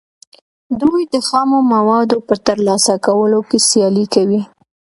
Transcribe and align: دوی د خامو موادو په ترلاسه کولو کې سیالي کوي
دوی 0.81 1.01
د 1.13 1.15
خامو 1.27 1.59
موادو 1.73 2.17
په 2.27 2.35
ترلاسه 2.45 2.95
کولو 3.05 3.39
کې 3.49 3.57
سیالي 3.69 4.05
کوي 4.13 4.41